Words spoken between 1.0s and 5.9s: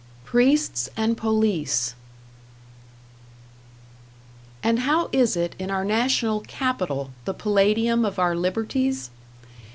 Police# And how is it in our